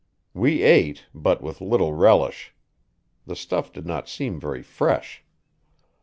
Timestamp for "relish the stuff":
1.93-3.71